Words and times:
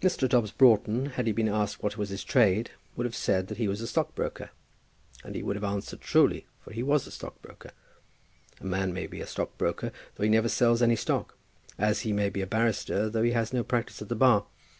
Mr. 0.00 0.28
Dobbs 0.28 0.52
Broughton, 0.52 1.06
had 1.06 1.26
he 1.26 1.32
been 1.32 1.48
asked 1.48 1.82
what 1.82 1.98
was 1.98 2.10
his 2.10 2.22
trade, 2.22 2.70
would 2.94 3.04
have 3.04 3.16
said 3.16 3.48
that 3.48 3.58
he 3.58 3.66
was 3.66 3.80
a 3.80 3.88
stockbroker; 3.88 4.50
and 5.24 5.34
he 5.34 5.42
would 5.42 5.56
have 5.56 5.64
answered 5.64 6.00
truly, 6.00 6.46
for 6.60 6.72
he 6.72 6.84
was 6.84 7.04
a 7.04 7.10
stockbroker. 7.10 7.72
A 8.60 8.64
man 8.64 8.92
may 8.94 9.08
be 9.08 9.20
a 9.20 9.26
stockbroker 9.26 9.90
though 10.14 10.22
he 10.22 10.30
never 10.30 10.48
sells 10.48 10.82
any 10.82 10.94
stock; 10.94 11.36
as 11.78 12.02
he 12.02 12.12
may 12.12 12.30
be 12.30 12.42
a 12.42 12.46
barrister 12.46 13.10
though 13.10 13.24
he 13.24 13.32
has 13.32 13.52
no 13.52 13.64
practice 13.64 14.00
at 14.00 14.08
the 14.08 14.14
bar. 14.14 14.46